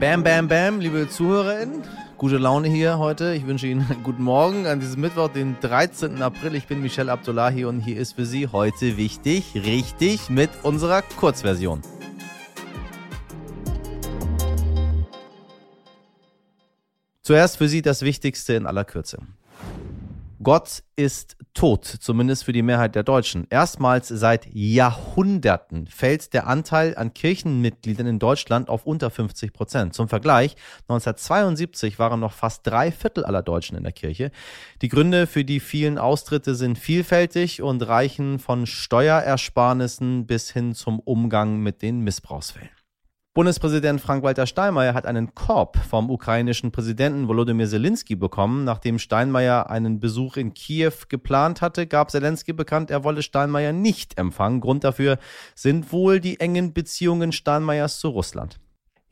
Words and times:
Bam, 0.00 0.22
bam, 0.22 0.48
bam, 0.48 0.80
liebe 0.80 1.10
ZuhörerInnen. 1.10 1.82
Gute 2.16 2.38
Laune 2.38 2.68
hier 2.68 2.96
heute. 2.96 3.34
Ich 3.34 3.46
wünsche 3.46 3.66
Ihnen 3.66 3.84
einen 3.90 4.02
guten 4.02 4.22
Morgen 4.22 4.66
an 4.66 4.80
diesem 4.80 5.02
Mittwoch, 5.02 5.28
den 5.28 5.60
13. 5.60 6.22
April. 6.22 6.54
Ich 6.54 6.66
bin 6.66 6.80
Michelle 6.80 7.12
Abdullahi 7.12 7.66
und 7.66 7.80
hier 7.80 7.98
ist 7.98 8.14
für 8.14 8.24
Sie 8.24 8.48
heute 8.48 8.96
wichtig, 8.96 9.52
richtig 9.54 10.30
mit 10.30 10.48
unserer 10.62 11.02
Kurzversion. 11.02 11.82
Zuerst 17.22 17.58
für 17.58 17.68
Sie 17.68 17.82
das 17.82 18.00
Wichtigste 18.00 18.54
in 18.54 18.64
aller 18.64 18.86
Kürze. 18.86 19.18
Gott 20.42 20.82
ist 20.96 21.36
tot, 21.52 21.84
zumindest 21.84 22.44
für 22.44 22.54
die 22.54 22.62
Mehrheit 22.62 22.94
der 22.94 23.02
Deutschen. 23.02 23.46
Erstmals 23.50 24.08
seit 24.08 24.46
Jahrhunderten 24.54 25.86
fällt 25.86 26.32
der 26.32 26.46
Anteil 26.46 26.96
an 26.96 27.12
Kirchenmitgliedern 27.12 28.06
in 28.06 28.18
Deutschland 28.18 28.70
auf 28.70 28.86
unter 28.86 29.10
50 29.10 29.52
Prozent. 29.52 29.92
Zum 29.92 30.08
Vergleich, 30.08 30.56
1972 30.88 31.98
waren 31.98 32.20
noch 32.20 32.32
fast 32.32 32.66
drei 32.66 32.90
Viertel 32.90 33.26
aller 33.26 33.42
Deutschen 33.42 33.76
in 33.76 33.82
der 33.82 33.92
Kirche. 33.92 34.30
Die 34.80 34.88
Gründe 34.88 35.26
für 35.26 35.44
die 35.44 35.60
vielen 35.60 35.98
Austritte 35.98 36.54
sind 36.54 36.78
vielfältig 36.78 37.60
und 37.60 37.86
reichen 37.86 38.38
von 38.38 38.64
Steuerersparnissen 38.64 40.26
bis 40.26 40.50
hin 40.50 40.74
zum 40.74 41.00
Umgang 41.00 41.58
mit 41.58 41.82
den 41.82 42.00
Missbrauchsfällen. 42.00 42.79
Bundespräsident 43.32 44.00
Frank-Walter 44.00 44.44
Steinmeier 44.44 44.92
hat 44.92 45.06
einen 45.06 45.36
Korb 45.36 45.76
vom 45.76 46.10
ukrainischen 46.10 46.72
Präsidenten 46.72 47.28
Volodymyr 47.28 47.68
Zelensky 47.68 48.16
bekommen. 48.16 48.64
Nachdem 48.64 48.98
Steinmeier 48.98 49.70
einen 49.70 50.00
Besuch 50.00 50.36
in 50.36 50.52
Kiew 50.52 50.92
geplant 51.08 51.60
hatte, 51.60 51.86
gab 51.86 52.10
Zelensky 52.10 52.52
bekannt, 52.52 52.90
er 52.90 53.04
wolle 53.04 53.22
Steinmeier 53.22 53.72
nicht 53.72 54.18
empfangen. 54.18 54.60
Grund 54.60 54.82
dafür 54.82 55.16
sind 55.54 55.92
wohl 55.92 56.18
die 56.18 56.40
engen 56.40 56.72
Beziehungen 56.72 57.30
Steinmeiers 57.30 58.00
zu 58.00 58.08
Russland. 58.08 58.58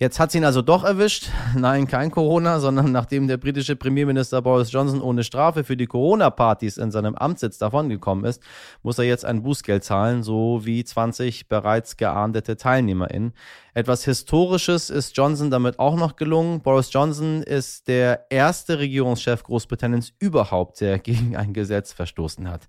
Jetzt 0.01 0.21
hat 0.21 0.31
sie 0.31 0.39
ihn 0.39 0.45
also 0.45 0.63
doch 0.63 0.85
erwischt. 0.85 1.29
Nein, 1.57 1.89
kein 1.89 2.13
Corona, 2.13 2.61
sondern 2.61 2.93
nachdem 2.93 3.27
der 3.27 3.37
britische 3.37 3.75
Premierminister 3.75 4.41
Boris 4.43 4.71
Johnson 4.71 5.03
ohne 5.03 5.25
Strafe 5.25 5.65
für 5.65 5.77
die 5.77 5.87
Corona-Partys 5.87 6.77
in 6.77 6.93
seinem 6.93 7.17
Amtssitz 7.17 7.59
davongekommen 7.59 8.25
ist, 8.25 8.41
muss 8.85 9.01
er 9.01 9.07
jetzt 9.07 9.25
ein 9.25 9.43
Bußgeld 9.43 9.83
zahlen, 9.83 10.23
so 10.23 10.61
wie 10.63 10.85
20 10.85 11.49
bereits 11.49 11.97
geahndete 11.97 12.57
TeilnehmerInnen. 12.57 13.33
Etwas 13.75 14.05
Historisches 14.05 14.89
ist 14.89 15.17
Johnson 15.17 15.51
damit 15.51 15.81
auch 15.81 15.97
noch 15.97 16.15
gelungen. 16.15 16.61
Boris 16.61 16.93
Johnson 16.93 17.43
ist 17.43 17.89
der 17.89 18.27
erste 18.31 18.79
Regierungschef 18.79 19.43
Großbritanniens 19.43 20.13
überhaupt, 20.21 20.81
der 20.81 20.99
gegen 21.01 21.35
ein 21.35 21.53
Gesetz 21.53 21.93
verstoßen 21.93 22.49
hat. 22.49 22.69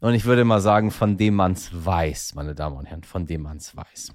Und 0.00 0.12
ich 0.12 0.26
würde 0.26 0.44
mal 0.44 0.60
sagen, 0.60 0.90
von 0.90 1.16
dem 1.16 1.36
man's 1.36 1.70
weiß, 1.72 2.34
meine 2.34 2.54
Damen 2.54 2.76
und 2.76 2.84
Herren, 2.84 3.02
von 3.02 3.24
dem 3.24 3.42
man's 3.44 3.74
weiß. 3.74 4.12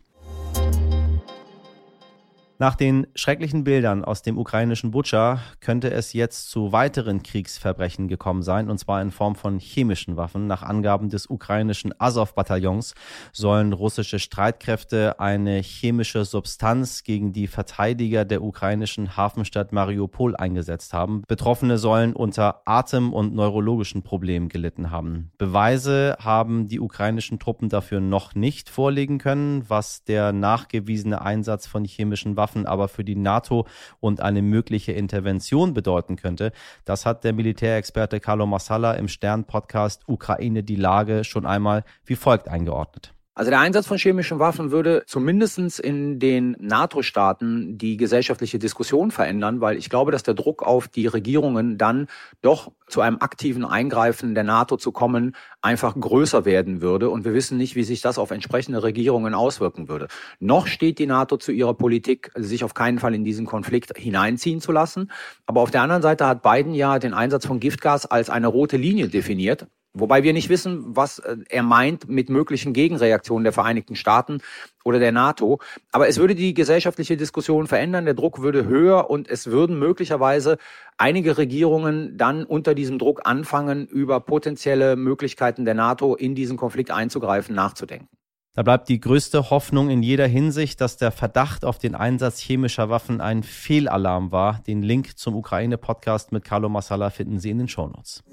Nach 2.62 2.76
den 2.76 3.08
schrecklichen 3.16 3.64
Bildern 3.64 4.06
aus 4.06 4.22
dem 4.22 4.38
ukrainischen 4.38 4.92
Butscha 4.92 5.40
könnte 5.62 5.90
es 5.90 6.14
jetzt 6.14 6.52
zu 6.52 6.72
weiteren 6.72 7.24
Kriegsverbrechen 7.24 8.08
gekommen 8.08 8.44
sein, 8.44 8.70
und 8.70 8.78
zwar 8.78 9.02
in 9.02 9.10
Form 9.10 9.34
von 9.34 9.58
chemischen 9.58 10.16
Waffen. 10.16 10.46
Nach 10.46 10.62
Angaben 10.62 11.10
des 11.10 11.28
ukrainischen 11.28 11.92
Azov-Bataillons 11.98 12.94
sollen 13.32 13.74
russische 13.74 14.20
Streitkräfte 14.20 15.20
eine 15.20 15.58
chemische 15.64 16.24
Substanz 16.24 17.04
gegen 17.04 17.34
die 17.34 17.48
Verteidiger 17.48 18.26
der 18.26 18.44
ukrainischen 18.44 19.18
Hafenstadt 19.18 19.72
Mariupol 19.72 20.36
eingesetzt 20.36 20.94
haben. 20.94 21.24
Betroffene 21.28 21.80
sollen 21.80 22.14
unter 22.14 22.62
Atem- 22.66 23.12
und 23.12 23.34
neurologischen 23.34 24.04
Problemen 24.04 24.50
gelitten 24.50 24.92
haben. 24.92 25.32
Beweise 25.40 26.16
haben 26.20 26.68
die 26.68 26.80
ukrainischen 26.80 27.40
Truppen 27.40 27.70
dafür 27.70 28.02
noch 28.02 28.36
nicht 28.36 28.70
vorlegen 28.70 29.18
können, 29.18 29.68
was 29.68 30.04
der 30.04 30.32
nachgewiesene 30.32 31.24
Einsatz 31.24 31.66
von 31.66 31.86
chemischen 31.86 32.38
Waffen 32.38 32.51
Waffen 32.52 32.66
aber 32.66 32.88
für 32.88 33.04
die 33.04 33.16
NATO 33.16 33.66
und 34.00 34.20
eine 34.22 34.42
mögliche 34.42 34.92
Intervention 34.92 35.74
bedeuten 35.74 36.18
könnte. 36.18 36.52
Das 36.86 37.06
hat 37.06 37.24
der 37.24 37.34
Militärexperte 37.34 38.20
Carlo 38.20 38.46
Massala 38.46 38.94
im 38.94 39.08
Stern-Podcast 39.08 40.04
Ukraine 40.08 40.64
die 40.64 40.76
Lage 40.76 41.24
schon 41.24 41.46
einmal 41.46 41.84
wie 42.06 42.16
folgt 42.16 42.50
eingeordnet. 42.50 43.14
Also 43.34 43.50
der 43.50 43.62
Einsatz 43.62 43.88
von 43.88 43.98
chemischen 43.98 44.40
Waffen 44.40 44.72
würde 44.72 45.04
zumindestens 45.08 45.80
in 45.80 46.20
den 46.20 46.58
NATO-Staaten 46.60 47.78
die 47.78 47.96
gesellschaftliche 47.96 48.60
Diskussion 48.60 49.10
verändern, 49.10 49.62
weil 49.62 49.78
ich 49.78 49.90
glaube, 49.90 50.12
dass 50.12 50.24
der 50.24 50.34
Druck 50.34 50.64
auf 50.64 50.90
die 50.90 51.08
Regierungen 51.08 51.78
dann 51.78 52.08
doch 52.42 52.74
zu 52.88 53.00
einem 53.00 53.20
aktiven 53.22 53.64
Eingreifen 53.64 54.36
der 54.36 54.44
NATO 54.44 54.76
zu 54.76 54.92
kommen, 54.92 55.34
einfach 55.62 55.96
größer 55.98 56.44
werden 56.44 56.82
würde. 56.82 57.10
Und 57.10 57.24
wir 57.24 57.34
wissen 57.34 57.58
nicht, 57.58 57.76
wie 57.76 57.84
sich 57.84 58.02
das 58.02 58.18
auf 58.18 58.32
entsprechende 58.32 58.84
Regierungen 58.84 59.34
auswirken 59.34 59.88
würde. 59.88 60.10
Noch 60.42 60.68
steht 60.68 61.00
die 61.00 61.08
NATO 61.08 61.38
zu 61.38 61.54
ihrer 61.54 61.74
Politik, 61.74 62.32
sich 62.36 62.66
auf 62.66 62.74
keinen 62.74 63.00
Fall 63.00 63.16
in 63.16 63.24
diesen 63.24 63.46
Konflikt 63.46 63.98
hineinziehen 63.98 64.60
zu 64.60 64.74
lassen. 64.74 65.10
Aber 65.46 65.62
auf 65.62 65.72
der 65.72 65.84
anderen 65.84 66.02
Seite 66.02 66.28
hat 66.28 66.42
Biden 66.42 66.74
ja 66.74 67.00
den 67.00 67.14
Einsatz 67.14 67.46
von 67.46 67.62
Giftgas 67.62 68.06
als 68.06 68.30
eine 68.30 68.48
rote 68.48 68.76
Linie 68.76 69.08
definiert. 69.08 69.68
Wobei 69.94 70.24
wir 70.24 70.32
nicht 70.32 70.48
wissen, 70.48 70.96
was 70.96 71.20
äh, 71.20 71.38
er 71.50 71.64
meint 71.64 72.08
mit 72.08 72.30
möglichen 72.30 72.72
Gegenreaktionen 72.72 73.44
der 73.44 73.52
Vereinigten 73.52 73.96
Staaten 73.96 74.40
oder 74.86 75.00
der 75.00 75.12
NATO. 75.12 75.60
Aber 75.92 76.08
es 76.08 76.18
würde 76.18 76.34
die 76.34 76.54
gesellschaftliche 76.54 77.18
Diskussion 77.18 77.68
verändern, 77.68 78.06
der 78.06 78.14
Druck 78.14 78.42
würde 78.42 78.66
höher 78.66 79.10
und 79.10 79.30
es 79.30 79.48
würden 79.48 79.78
möglicherweise 79.80 80.58
einige 80.98 81.38
Regierungen 81.38 82.18
dann 82.18 82.46
unter 82.46 82.74
diesem 82.74 83.00
Druck 83.00 83.22
anfangen, 83.26 83.86
über 83.86 84.22
potenzielle 84.22 84.96
Möglichkeiten 84.96 85.66
der 85.66 85.74
NATO 85.74 86.16
in 86.16 86.36
diesen 86.36 86.56
Konflikt 86.56 86.92
einzugreifen, 86.92 87.54
nachzudenken. 87.54 88.08
Da 88.54 88.64
bleibt 88.64 88.90
die 88.90 89.00
größte 89.00 89.50
Hoffnung 89.50 89.90
in 89.90 90.04
jeder 90.04 90.28
Hinsicht, 90.28 90.82
dass 90.82 90.98
der 90.98 91.12
Verdacht 91.12 91.64
auf 91.64 91.80
den 91.80 91.96
Einsatz 91.96 92.40
chemischer 92.40 92.90
Waffen 92.90 93.22
ein 93.22 93.44
Fehlalarm 93.44 94.34
war. 94.34 94.62
Den 94.68 94.82
Link 94.82 95.18
zum 95.18 95.36
Ukraine-Podcast 95.36 96.34
mit 96.34 96.44
Carlo 96.44 96.68
Massala 96.68 97.12
finden 97.12 97.40
Sie 97.40 97.50
in 97.50 97.60
den 97.60 97.70
Shownotes. 97.70 98.24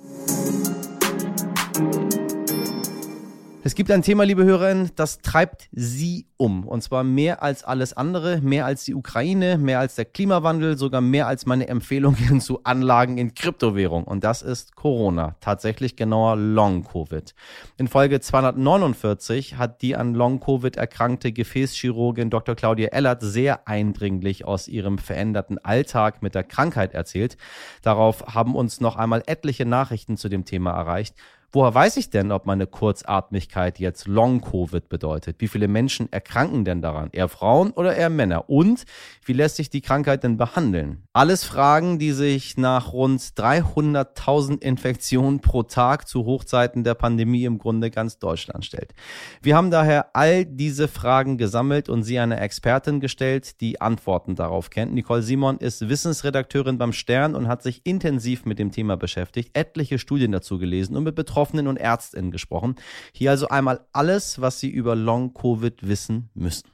Es 3.68 3.74
gibt 3.74 3.90
ein 3.90 4.00
Thema, 4.00 4.24
liebe 4.24 4.44
Hörerinnen, 4.44 4.92
das 4.96 5.18
treibt 5.18 5.68
Sie 5.72 6.26
um. 6.38 6.66
Und 6.66 6.82
zwar 6.82 7.04
mehr 7.04 7.42
als 7.42 7.64
alles 7.64 7.92
andere, 7.92 8.40
mehr 8.40 8.64
als 8.64 8.84
die 8.84 8.94
Ukraine, 8.94 9.58
mehr 9.58 9.78
als 9.78 9.94
der 9.94 10.06
Klimawandel, 10.06 10.78
sogar 10.78 11.02
mehr 11.02 11.26
als 11.26 11.44
meine 11.44 11.68
Empfehlungen 11.68 12.40
zu 12.40 12.64
Anlagen 12.64 13.18
in 13.18 13.34
Kryptowährung. 13.34 14.04
Und 14.04 14.24
das 14.24 14.40
ist 14.40 14.74
Corona. 14.74 15.36
Tatsächlich 15.40 15.96
genauer 15.96 16.36
Long-Covid. 16.36 17.34
In 17.76 17.88
Folge 17.88 18.20
249 18.20 19.58
hat 19.58 19.82
die 19.82 19.96
an 19.96 20.14
Long-Covid 20.14 20.76
erkrankte 20.76 21.30
Gefäßchirurgin 21.30 22.30
Dr. 22.30 22.54
Claudia 22.54 22.88
Ellert 22.88 23.20
sehr 23.20 23.68
eindringlich 23.68 24.46
aus 24.46 24.68
ihrem 24.68 24.96
veränderten 24.96 25.58
Alltag 25.58 26.22
mit 26.22 26.34
der 26.34 26.44
Krankheit 26.44 26.94
erzählt. 26.94 27.36
Darauf 27.82 28.34
haben 28.34 28.54
uns 28.54 28.80
noch 28.80 28.96
einmal 28.96 29.22
etliche 29.26 29.66
Nachrichten 29.66 30.16
zu 30.16 30.30
dem 30.30 30.46
Thema 30.46 30.70
erreicht. 30.70 31.14
Woher 31.50 31.74
weiß 31.74 31.96
ich 31.96 32.10
denn, 32.10 32.30
ob 32.30 32.44
meine 32.44 32.66
Kurzatmigkeit 32.66 33.78
jetzt 33.78 34.06
Long-Covid 34.06 34.90
bedeutet? 34.90 35.36
Wie 35.38 35.48
viele 35.48 35.66
Menschen 35.66 36.12
erkranken 36.12 36.66
denn 36.66 36.82
daran? 36.82 37.08
Eher 37.12 37.28
Frauen 37.28 37.70
oder 37.70 37.96
eher 37.96 38.10
Männer? 38.10 38.50
Und 38.50 38.84
wie 39.24 39.32
lässt 39.32 39.56
sich 39.56 39.70
die 39.70 39.80
Krankheit 39.80 40.24
denn 40.24 40.36
behandeln? 40.36 41.04
Alles 41.14 41.44
Fragen, 41.44 41.98
die 41.98 42.12
sich 42.12 42.58
nach 42.58 42.92
rund 42.92 43.22
300.000 43.22 44.60
Infektionen 44.60 45.40
pro 45.40 45.62
Tag 45.62 46.06
zu 46.06 46.26
Hochzeiten 46.26 46.84
der 46.84 46.92
Pandemie 46.92 47.44
im 47.44 47.56
Grunde 47.56 47.90
ganz 47.90 48.18
Deutschland 48.18 48.66
stellt. 48.66 48.92
Wir 49.40 49.56
haben 49.56 49.70
daher 49.70 50.14
all 50.14 50.44
diese 50.44 50.86
Fragen 50.86 51.38
gesammelt 51.38 51.88
und 51.88 52.02
sie 52.02 52.18
einer 52.18 52.42
Expertin 52.42 53.00
gestellt, 53.00 53.62
die 53.62 53.80
Antworten 53.80 54.34
darauf 54.34 54.68
kennt. 54.68 54.92
Nicole 54.92 55.22
Simon 55.22 55.56
ist 55.56 55.88
Wissensredakteurin 55.88 56.76
beim 56.76 56.92
Stern 56.92 57.34
und 57.34 57.48
hat 57.48 57.62
sich 57.62 57.86
intensiv 57.86 58.44
mit 58.44 58.58
dem 58.58 58.70
Thema 58.70 58.98
beschäftigt, 58.98 59.56
etliche 59.56 59.98
Studien 59.98 60.30
dazu 60.30 60.58
gelesen 60.58 60.94
und 60.94 61.04
mit 61.04 61.14
Betroffenen 61.14 61.37
und 61.66 61.76
Ärztinnen 61.76 62.30
gesprochen. 62.30 62.76
Hier 63.12 63.30
also 63.30 63.48
einmal 63.48 63.86
alles, 63.92 64.40
was 64.40 64.60
Sie 64.60 64.70
über 64.70 64.94
Long-Covid 64.94 65.86
wissen 65.86 66.30
müssen. 66.34 66.70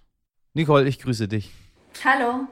Nicole, 0.55 0.87
ich 0.87 0.99
grüße 0.99 1.29
dich. 1.29 1.51
Hallo. 2.05 2.47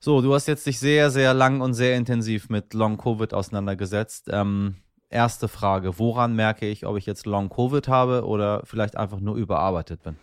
So, 0.00 0.20
du 0.20 0.34
hast 0.34 0.48
jetzt 0.48 0.66
dich 0.66 0.78
sehr, 0.78 1.10
sehr 1.10 1.32
lang 1.32 1.60
und 1.60 1.74
sehr 1.74 1.96
intensiv 1.96 2.48
mit 2.50 2.74
Long-Covid 2.74 3.34
auseinandergesetzt. 3.34 4.28
Ähm, 4.30 4.76
erste 5.10 5.46
Frage, 5.46 5.98
woran 5.98 6.34
merke 6.34 6.66
ich, 6.66 6.86
ob 6.86 6.96
ich 6.96 7.06
jetzt 7.06 7.26
Long-Covid 7.26 7.86
habe 7.88 8.26
oder 8.26 8.62
vielleicht 8.64 8.96
einfach 8.96 9.20
nur 9.20 9.36
überarbeitet 9.36 10.02
bin? 10.02 10.16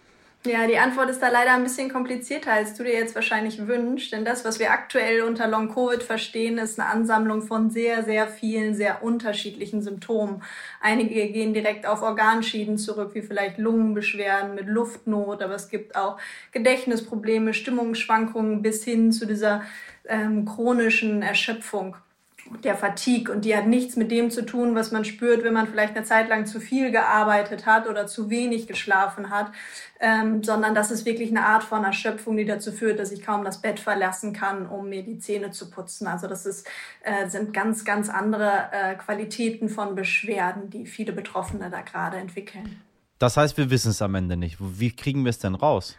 Ja, 0.45 0.65
die 0.68 0.77
Antwort 0.77 1.09
ist 1.09 1.21
da 1.21 1.27
leider 1.27 1.53
ein 1.53 1.63
bisschen 1.63 1.91
komplizierter, 1.91 2.53
als 2.53 2.74
du 2.74 2.83
dir 2.86 2.94
jetzt 2.94 3.13
wahrscheinlich 3.13 3.68
wünschst. 3.68 4.13
Denn 4.13 4.24
das, 4.24 4.45
was 4.45 4.57
wir 4.57 4.71
aktuell 4.71 5.21
unter 5.24 5.50
Long-Covid 5.50 6.01
verstehen, 6.01 6.57
ist 6.57 6.80
eine 6.80 6.88
Ansammlung 6.88 7.41
von 7.41 7.69
sehr, 7.69 8.03
sehr 8.06 8.25
vielen, 8.30 8.74
sehr 8.74 9.03
unterschiedlichen 9.03 9.81
Symptomen. 9.81 10.41
Einige 10.80 11.27
gehen 11.27 11.53
direkt 11.53 11.86
auf 11.86 12.01
Organschieden 12.01 12.77
zurück, 12.77 13.12
wie 13.15 13.21
vielleicht 13.21 13.57
Lungenbeschwerden 13.57 14.56
mit 14.56 14.68
Luftnot, 14.68 15.41
aber 15.44 15.56
es 15.56 15.69
gibt 15.69 15.97
auch 15.97 16.18
Gedächtnisprobleme, 16.53 17.53
Stimmungsschwankungen 17.53 18.62
bis 18.62 18.85
hin 18.85 19.12
zu 19.12 19.27
dieser 19.27 19.63
ähm, 20.07 20.45
chronischen 20.45 21.21
Erschöpfung. 21.21 21.97
Der 22.63 22.75
Fatigue 22.75 23.33
und 23.33 23.45
die 23.45 23.55
hat 23.55 23.67
nichts 23.67 23.95
mit 23.95 24.11
dem 24.11 24.31
zu 24.31 24.45
tun, 24.45 24.75
was 24.75 24.91
man 24.91 25.05
spürt, 25.05 25.43
wenn 25.43 25.53
man 25.53 25.67
vielleicht 25.67 25.95
eine 25.95 26.05
Zeit 26.05 26.29
lang 26.29 26.45
zu 26.45 26.59
viel 26.59 26.91
gearbeitet 26.91 27.65
hat 27.65 27.87
oder 27.87 28.07
zu 28.07 28.29
wenig 28.29 28.67
geschlafen 28.67 29.29
hat, 29.29 29.51
ähm, 29.99 30.43
sondern 30.43 30.75
das 30.75 30.91
ist 30.91 31.05
wirklich 31.05 31.29
eine 31.29 31.45
Art 31.45 31.63
von 31.63 31.83
Erschöpfung, 31.83 32.37
die 32.37 32.45
dazu 32.45 32.71
führt, 32.71 32.99
dass 32.99 33.11
ich 33.11 33.23
kaum 33.23 33.43
das 33.43 33.61
Bett 33.61 33.79
verlassen 33.79 34.33
kann, 34.33 34.67
um 34.67 34.89
mir 34.89 35.03
die 35.03 35.19
Zähne 35.19 35.51
zu 35.51 35.69
putzen. 35.69 36.07
Also 36.07 36.27
das 36.27 36.45
ist, 36.45 36.67
äh, 37.03 37.27
sind 37.29 37.53
ganz, 37.53 37.85
ganz 37.85 38.09
andere 38.09 38.69
äh, 38.71 38.95
Qualitäten 38.95 39.69
von 39.69 39.95
Beschwerden, 39.95 40.69
die 40.69 40.85
viele 40.85 41.11
Betroffene 41.11 41.69
da 41.69 41.81
gerade 41.81 42.17
entwickeln. 42.17 42.81
Das 43.19 43.35
heißt, 43.35 43.57
wir 43.57 43.69
wissen 43.69 43.91
es 43.91 44.01
am 44.01 44.15
Ende 44.15 44.37
nicht. 44.37 44.57
Wie 44.59 44.95
kriegen 44.95 45.23
wir 45.25 45.29
es 45.29 45.39
denn 45.39 45.55
raus? 45.55 45.97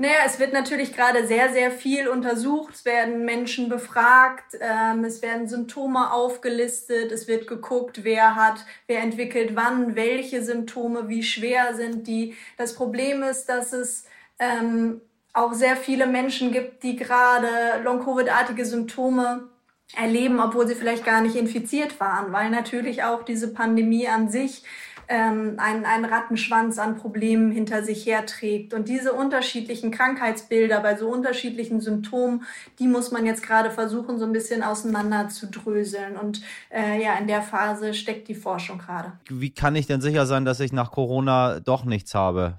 Naja, 0.00 0.20
es 0.24 0.38
wird 0.38 0.54
natürlich 0.54 0.94
gerade 0.94 1.26
sehr, 1.26 1.52
sehr 1.52 1.70
viel 1.70 2.08
untersucht. 2.08 2.72
Es 2.72 2.86
werden 2.86 3.26
Menschen 3.26 3.68
befragt, 3.68 4.56
ähm, 4.58 5.04
es 5.04 5.20
werden 5.20 5.46
Symptome 5.46 6.10
aufgelistet, 6.10 7.12
es 7.12 7.28
wird 7.28 7.46
geguckt, 7.46 8.02
wer 8.02 8.34
hat, 8.34 8.64
wer 8.86 9.00
entwickelt 9.00 9.54
wann, 9.56 9.96
welche 9.96 10.42
Symptome, 10.42 11.10
wie 11.10 11.22
schwer 11.22 11.74
sind 11.74 12.06
die. 12.06 12.34
Das 12.56 12.74
Problem 12.76 13.22
ist, 13.22 13.50
dass 13.50 13.74
es 13.74 14.06
ähm, 14.38 15.02
auch 15.34 15.52
sehr 15.52 15.76
viele 15.76 16.06
Menschen 16.06 16.50
gibt, 16.50 16.82
die 16.82 16.96
gerade 16.96 17.82
Long-Covid-artige 17.84 18.64
Symptome 18.64 19.49
erleben, 19.96 20.40
obwohl 20.40 20.66
sie 20.66 20.74
vielleicht 20.74 21.04
gar 21.04 21.20
nicht 21.20 21.36
infiziert 21.36 22.00
waren, 22.00 22.32
weil 22.32 22.50
natürlich 22.50 23.02
auch 23.02 23.22
diese 23.24 23.52
Pandemie 23.52 24.08
an 24.08 24.28
sich 24.28 24.62
ähm, 25.10 25.54
einen, 25.56 25.84
einen 25.84 26.04
Rattenschwanz 26.04 26.78
an 26.78 26.96
Problemen 26.96 27.50
hinter 27.50 27.82
sich 27.82 28.06
herträgt. 28.06 28.72
Und 28.72 28.88
diese 28.88 29.12
unterschiedlichen 29.12 29.90
Krankheitsbilder 29.90 30.80
bei 30.80 30.96
so 30.96 31.08
unterschiedlichen 31.08 31.80
Symptomen, 31.80 32.44
die 32.78 32.86
muss 32.86 33.10
man 33.10 33.26
jetzt 33.26 33.42
gerade 33.42 33.70
versuchen, 33.72 34.20
so 34.20 34.24
ein 34.24 34.32
bisschen 34.32 34.62
auseinander 34.62 35.28
zu 35.28 35.48
dröseln. 35.48 36.16
Und 36.16 36.42
äh, 36.70 37.02
ja, 37.02 37.14
in 37.18 37.26
der 37.26 37.42
Phase 37.42 37.92
steckt 37.92 38.28
die 38.28 38.36
Forschung 38.36 38.78
gerade. 38.78 39.12
Wie 39.28 39.50
kann 39.50 39.74
ich 39.74 39.88
denn 39.88 40.00
sicher 40.00 40.26
sein, 40.26 40.44
dass 40.44 40.60
ich 40.60 40.72
nach 40.72 40.92
Corona 40.92 41.58
doch 41.58 41.84
nichts 41.84 42.14
habe? 42.14 42.54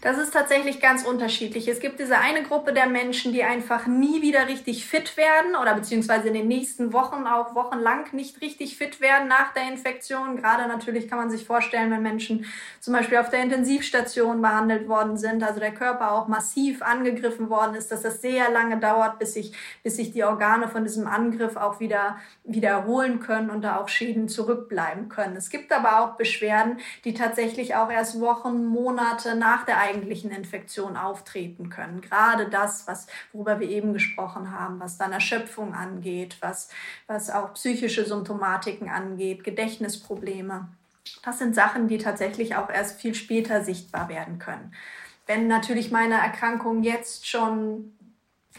Das 0.00 0.18
ist 0.18 0.32
tatsächlich 0.32 0.80
ganz 0.80 1.04
unterschiedlich. 1.04 1.68
Es 1.68 1.80
gibt 1.80 1.98
diese 1.98 2.18
eine 2.18 2.42
Gruppe 2.42 2.72
der 2.72 2.86
Menschen, 2.86 3.32
die 3.32 3.44
einfach 3.44 3.86
nie 3.86 4.22
wieder 4.22 4.48
richtig 4.48 4.86
fit 4.86 5.16
werden 5.16 5.56
oder 5.60 5.74
beziehungsweise 5.74 6.28
in 6.28 6.34
den 6.34 6.48
nächsten 6.48 6.92
Wochen 6.92 7.26
auch 7.26 7.54
wochenlang 7.54 8.04
nicht 8.12 8.40
richtig 8.40 8.76
fit 8.76 9.00
werden 9.00 9.28
nach 9.28 9.52
der 9.52 9.68
Infektion. 9.68 10.36
Gerade 10.36 10.68
natürlich 10.68 11.08
kann 11.08 11.18
man 11.18 11.30
sich 11.30 11.44
vorstellen, 11.44 11.90
wenn 11.90 12.02
Menschen 12.02 12.46
zum 12.80 12.94
Beispiel 12.94 13.18
auf 13.18 13.30
der 13.30 13.42
Intensivstation 13.42 14.40
behandelt 14.42 14.88
worden 14.88 15.16
sind, 15.16 15.42
also 15.42 15.60
der 15.60 15.74
Körper 15.74 16.12
auch 16.12 16.28
massiv 16.28 16.82
angegriffen 16.82 17.50
worden 17.50 17.74
ist, 17.74 17.90
dass 17.90 18.02
das 18.02 18.20
sehr 18.20 18.50
lange 18.50 18.78
dauert, 18.78 19.18
bis 19.18 19.34
sich, 19.34 19.52
bis 19.82 19.96
sich 19.96 20.12
die 20.12 20.24
Organe 20.24 20.68
von 20.68 20.84
diesem 20.84 21.06
Angriff 21.06 21.56
auch 21.56 21.80
wieder, 21.80 22.18
wieder 22.44 22.70
erholen 22.70 23.20
können 23.20 23.50
und 23.50 23.62
da 23.62 23.78
auch 23.78 23.88
Schäden 23.88 24.28
zurückbleiben 24.28 25.08
können. 25.08 25.36
Es 25.36 25.50
gibt 25.50 25.72
aber 25.72 26.00
auch 26.00 26.16
Beschwerden, 26.16 26.78
die 27.04 27.14
tatsächlich 27.14 27.74
auch 27.74 27.90
erst 27.90 28.20
Wochen, 28.20 28.66
Monate 28.66 29.34
nach 29.34 29.65
der 29.66 29.78
eigentlichen 29.78 30.30
Infektion 30.30 30.96
auftreten 30.96 31.68
können. 31.68 32.00
Gerade 32.00 32.48
das, 32.48 32.86
was, 32.86 33.06
worüber 33.32 33.60
wir 33.60 33.68
eben 33.68 33.92
gesprochen 33.92 34.50
haben, 34.50 34.80
was 34.80 34.98
dann 34.98 35.12
Erschöpfung 35.12 35.74
angeht, 35.74 36.36
was, 36.40 36.70
was 37.06 37.30
auch 37.30 37.54
psychische 37.54 38.04
Symptomatiken 38.04 38.88
angeht, 38.88 39.44
Gedächtnisprobleme. 39.44 40.68
Das 41.22 41.38
sind 41.38 41.54
Sachen, 41.54 41.88
die 41.88 41.98
tatsächlich 41.98 42.56
auch 42.56 42.70
erst 42.70 43.00
viel 43.00 43.14
später 43.14 43.62
sichtbar 43.64 44.08
werden 44.08 44.38
können. 44.38 44.72
Wenn 45.26 45.48
natürlich 45.48 45.90
meine 45.90 46.14
Erkrankung 46.14 46.84
jetzt 46.84 47.26
schon 47.26 47.95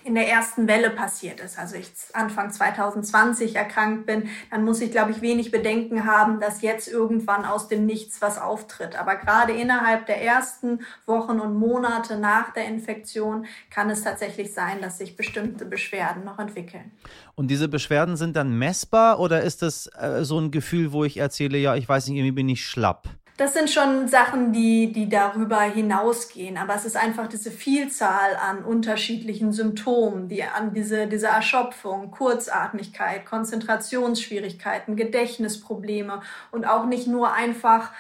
in 0.04 0.16
der 0.16 0.30
ersten 0.30 0.68
Welle 0.68 0.90
passiert 0.90 1.40
ist, 1.40 1.58
also 1.58 1.76
ich 1.76 1.88
Anfang 2.14 2.52
2020 2.52 3.56
erkrankt 3.56 4.06
bin, 4.06 4.30
dann 4.52 4.64
muss 4.64 4.82
ich, 4.82 4.92
glaube 4.92 5.12
ich, 5.12 5.22
wenig 5.22 5.52
Bedenken 5.52 6.06
haben, 6.06 6.40
dass 6.40 6.62
jetzt 6.62 6.88
irgendwann 6.88 7.46
aus 7.46 7.68
dem 7.68 7.86
Nichts 7.86 8.22
was 8.22 8.38
auftritt. 8.38 8.98
Aber 8.98 9.16
gerade 9.16 9.54
innerhalb 9.54 10.06
der 10.06 10.22
ersten 10.22 10.80
Wochen 11.06 11.40
und 11.40 11.56
Monate 11.56 12.18
nach 12.18 12.52
der 12.54 12.66
Infektion 12.66 13.46
kann 13.70 13.90
es 13.90 14.04
tatsächlich 14.04 14.54
sein, 14.54 14.82
dass 14.82 14.98
sich 14.98 15.16
bestimmte 15.16 15.66
Beschwerden 15.66 16.24
noch 16.24 16.40
entwickeln. 16.40 16.92
Und 17.36 17.50
diese 17.50 17.68
Beschwerden 17.68 18.16
sind 18.18 18.36
dann 18.36 18.58
messbar 18.58 19.20
oder 19.20 19.42
ist 19.42 19.62
das 19.62 19.88
äh, 19.98 20.24
so 20.24 20.40
ein 20.40 20.52
Gefühl, 20.52 20.92
wo 20.92 21.04
ich 21.04 21.18
erzähle, 21.18 21.58
ja, 21.58 21.76
ich 21.76 21.88
weiß 21.88 22.08
nicht, 22.08 22.18
irgendwie 22.18 22.32
bin 22.32 22.50
ich 22.50 22.66
schlapp? 22.66 23.08
Das 23.38 23.54
sind 23.54 23.70
schon 23.70 24.08
Sachen, 24.08 24.52
die, 24.52 24.92
die 24.92 25.08
darüber 25.08 25.62
hinausgehen. 25.62 26.58
Aber 26.58 26.74
es 26.76 26.86
ist 26.86 26.98
einfach 26.98 27.28
diese 27.28 27.52
Vielzahl 27.52 28.36
an 28.36 28.64
unterschiedlichen 28.64 29.54
Symptomen, 29.54 30.28
die 30.28 30.44
an 30.44 30.74
diese, 30.74 31.06
diese 31.06 31.28
Erschöpfung, 31.28 32.10
Kurzatmigkeit, 32.10 33.28
Konzentrationsschwierigkeiten, 33.28 34.96
Gedächtnisprobleme 34.96 36.22
und 36.52 36.66
auch 36.66 36.86
nicht 36.88 37.06
nur 37.06 37.32
einfach 37.32 37.92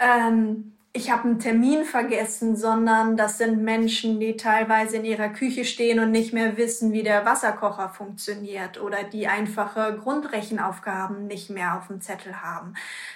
ähm, 0.00 0.72
ich 0.92 1.08
habe 1.12 1.28
einen 1.28 1.38
Termin 1.38 1.84
vergessen, 1.84 2.56
sondern 2.56 3.16
das 3.16 3.38
sind 3.38 3.62
Menschen, 3.62 4.18
die 4.18 4.36
teilweise 4.36 4.96
in 4.96 5.04
ihrer 5.04 5.28
Küche 5.28 5.64
stehen 5.64 6.00
und 6.00 6.10
nicht 6.10 6.32
mehr 6.32 6.56
wissen, 6.56 6.92
wie 6.92 7.04
der 7.04 7.24
Wasserkocher 7.24 7.90
funktioniert 7.90 8.80
oder 8.80 9.04
die 9.04 9.28
einfache 9.28 9.96
Grundrechenaufgaben 10.02 11.28
nicht 11.28 11.48
mehr 11.48 11.76
auf 11.76 11.86
dem 11.86 12.00
Zettel 12.00 12.42
haben. 12.42 12.74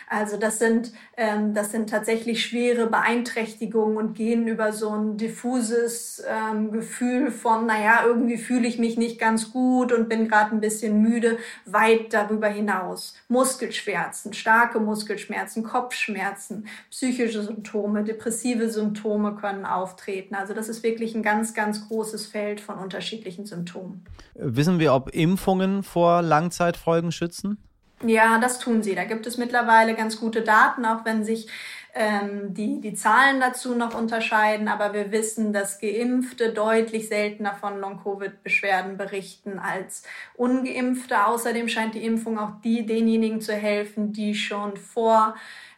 Also 0.09 0.37
das 0.37 0.61
sind, 0.61 0.93
ähm, 1.17 1.53
das 1.53 1.73
sind 1.73 1.91
tatsächlich 1.91 2.44
schwere 2.44 2.87
Beeinträchtigungen 2.87 3.97
und 3.97 4.15
gehen 4.15 4.47
über 4.47 4.73
so 4.73 4.91
ein 4.91 5.17
diffuses 5.17 6.23
ähm, 6.29 6.71
Gefühl 6.71 7.32
von, 7.32 7.67
naja, 7.67 8.05
irgendwie 8.06 8.37
fühle 8.37 8.69
ich 8.69 8.79
mich 8.79 8.97
nicht 8.97 9.19
ganz 9.19 9.50
gut 9.50 9.93
und 9.93 10.09
bin 10.09 10.29
gerade 10.29 10.55
ein 10.55 10.61
bisschen 10.61 11.03
müde, 11.03 11.38
weit 11.65 12.12
darüber 12.12 12.47
hinaus. 12.47 13.17
Muskelschmerzen, 13.26 14.32
starke 14.32 14.79
Muskelschmerzen, 14.79 15.65
Kopfschmerzen, 15.65 16.69
psychische 16.91 17.43
Symptome, 17.64 18.05
depressive 18.05 18.69
Symptome 18.69 19.34
können 19.37 19.64
auftreten. 19.64 20.34
Also 20.34 20.52
das 20.52 20.69
ist 20.69 20.82
wirklich 20.82 21.14
ein 21.14 21.22
ganz, 21.22 21.55
ganz 21.55 21.88
großes 21.88 22.26
Feld 22.26 22.61
von 22.61 22.76
unterschiedlichen 22.76 23.46
Symptomen. 23.46 24.05
Wissen 24.34 24.78
wir, 24.78 24.93
ob 24.94 25.11
Impfungen 25.14 25.82
vor 25.82 26.20
Langzeitfolgen 26.20 27.11
schützen? 27.11 27.58
Ja, 28.06 28.38
das 28.38 28.58
tun 28.58 28.82
sie. 28.82 28.94
Da 28.94 29.04
gibt 29.04 29.26
es 29.26 29.38
mittlerweile 29.38 29.94
ganz 29.94 30.20
gute 30.20 30.42
Daten, 30.42 30.84
auch 30.84 31.04
wenn 31.04 31.24
sich 31.24 31.48
ähm, 31.94 32.52
die, 32.52 32.80
die 32.80 32.94
Zahlen 32.94 33.40
dazu 33.40 33.74
noch 33.74 33.94
unterscheiden. 33.94 34.68
Aber 34.68 34.92
wir 34.92 35.10
wissen, 35.10 35.52
dass 35.52 35.80
Geimpfte 35.80 36.52
deutlich 36.52 37.08
seltener 37.08 37.54
von 37.54 37.80
Long-Covid-Beschwerden 37.80 38.96
berichten 38.96 39.58
als 39.58 40.02
Ungeimpfte. 40.36 41.26
Außerdem 41.26 41.68
scheint 41.68 41.94
die 41.94 42.04
Impfung 42.04 42.38
auch 42.38 42.60
die, 42.62 42.84
denjenigen 42.84 43.40
zu 43.40 43.54
helfen, 43.54 44.12
die 44.12 44.34
schon 44.34 44.76
vor 44.76 45.34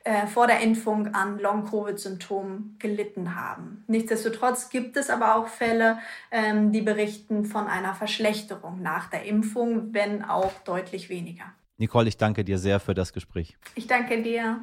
äh, 0.06 0.28
vor 0.28 0.46
der 0.46 0.60
Impfung 0.60 1.14
an 1.16 1.40
Long-Covid-Symptomen 1.40 2.76
gelitten 2.78 3.34
haben. 3.34 3.82
Nichtsdestotrotz 3.88 4.70
gibt 4.70 4.96
es 4.96 5.10
aber 5.10 5.34
auch 5.34 5.48
Fälle, 5.48 5.98
ähm, 6.30 6.70
die 6.70 6.82
berichten 6.82 7.44
von 7.44 7.66
einer 7.66 7.92
Verschlechterung 7.92 8.80
nach 8.82 9.10
der 9.10 9.24
Impfung, 9.24 9.92
wenn 9.92 10.24
auch 10.24 10.52
deutlich 10.64 11.08
weniger. 11.08 11.46
Nicole, 11.78 12.08
ich 12.08 12.16
danke 12.16 12.44
dir 12.44 12.58
sehr 12.58 12.80
für 12.80 12.94
das 12.94 13.12
Gespräch. 13.12 13.56
Ich 13.74 13.86
danke 13.86 14.22
dir. 14.22 14.60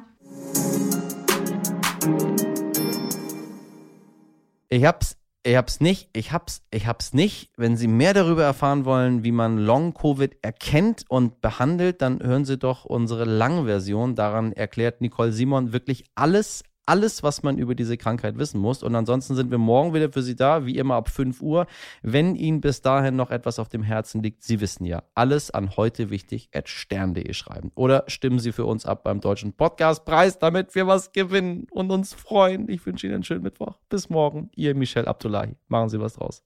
Ich 4.68 4.84
hab's 4.84 5.16
ich 5.46 5.56
hab's 5.56 5.78
nicht, 5.78 6.08
ich 6.14 6.32
hab's, 6.32 6.62
ich 6.70 6.86
hab's 6.86 7.12
nicht. 7.12 7.50
Wenn 7.58 7.76
Sie 7.76 7.86
mehr 7.86 8.14
darüber 8.14 8.44
erfahren 8.44 8.86
wollen, 8.86 9.24
wie 9.24 9.30
man 9.30 9.58
Long-Covid 9.58 10.38
erkennt 10.40 11.04
und 11.08 11.42
behandelt, 11.42 12.00
dann 12.00 12.22
hören 12.22 12.46
Sie 12.46 12.56
doch 12.56 12.86
unsere 12.86 13.26
Langversion. 13.26 14.14
Daran 14.14 14.52
erklärt 14.52 15.02
Nicole 15.02 15.32
Simon 15.32 15.74
wirklich 15.74 16.06
alles, 16.14 16.64
alles, 16.86 17.22
was 17.22 17.42
man 17.42 17.58
über 17.58 17.74
diese 17.74 17.96
Krankheit 17.96 18.38
wissen 18.38 18.60
muss. 18.60 18.82
Und 18.82 18.94
ansonsten 18.94 19.34
sind 19.34 19.50
wir 19.50 19.58
morgen 19.58 19.94
wieder 19.94 20.12
für 20.12 20.22
Sie 20.22 20.36
da, 20.36 20.66
wie 20.66 20.76
immer 20.76 20.94
ab 20.94 21.08
5 21.08 21.40
Uhr. 21.40 21.66
Wenn 22.02 22.36
Ihnen 22.36 22.60
bis 22.60 22.82
dahin 22.82 23.16
noch 23.16 23.30
etwas 23.30 23.58
auf 23.58 23.68
dem 23.68 23.82
Herzen 23.82 24.22
liegt, 24.22 24.42
Sie 24.42 24.60
wissen 24.60 24.84
ja, 24.84 25.02
alles 25.14 25.50
an 25.50 25.76
heute 25.76 26.10
wichtig 26.10 26.48
at 26.54 26.68
stern.de 26.68 27.32
schreiben. 27.32 27.70
Oder 27.74 28.04
stimmen 28.06 28.38
Sie 28.38 28.52
für 28.52 28.64
uns 28.64 28.86
ab 28.86 29.04
beim 29.04 29.20
Deutschen 29.20 29.52
Podcastpreis, 29.52 30.38
damit 30.38 30.74
wir 30.74 30.86
was 30.86 31.12
gewinnen 31.12 31.66
und 31.70 31.90
uns 31.90 32.14
freuen. 32.14 32.68
Ich 32.68 32.84
wünsche 32.86 33.06
Ihnen 33.06 33.16
einen 33.16 33.24
schönen 33.24 33.42
Mittwoch. 33.42 33.78
Bis 33.88 34.10
morgen. 34.10 34.50
Ihr 34.54 34.74
Michel 34.74 35.06
Abdullahi. 35.06 35.56
Machen 35.68 35.88
Sie 35.88 36.00
was 36.00 36.14
draus. 36.14 36.42